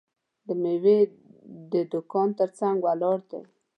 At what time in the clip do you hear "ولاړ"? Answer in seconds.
2.85-3.17